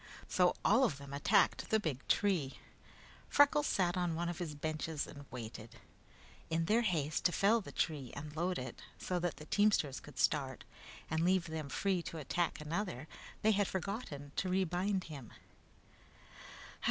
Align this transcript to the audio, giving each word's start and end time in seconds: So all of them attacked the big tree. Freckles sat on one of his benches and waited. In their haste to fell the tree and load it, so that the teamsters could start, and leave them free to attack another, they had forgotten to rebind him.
So 0.27 0.55
all 0.65 0.83
of 0.83 0.97
them 0.97 1.13
attacked 1.13 1.69
the 1.69 1.79
big 1.79 2.07
tree. 2.07 2.57
Freckles 3.29 3.67
sat 3.67 3.95
on 3.95 4.15
one 4.15 4.29
of 4.29 4.39
his 4.39 4.55
benches 4.55 5.05
and 5.05 5.25
waited. 5.29 5.75
In 6.49 6.65
their 6.65 6.81
haste 6.81 7.23
to 7.25 7.31
fell 7.31 7.61
the 7.61 7.71
tree 7.71 8.11
and 8.15 8.35
load 8.35 8.57
it, 8.57 8.81
so 8.97 9.19
that 9.19 9.37
the 9.37 9.45
teamsters 9.45 9.99
could 9.99 10.17
start, 10.17 10.63
and 11.11 11.19
leave 11.23 11.45
them 11.45 11.69
free 11.69 12.01
to 12.01 12.17
attack 12.17 12.59
another, 12.59 13.07
they 13.43 13.51
had 13.51 13.67
forgotten 13.67 14.31
to 14.37 14.49
rebind 14.49 15.03
him. 15.03 15.33